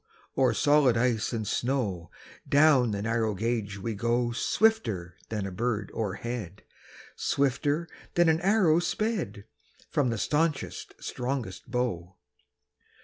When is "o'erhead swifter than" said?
5.93-8.27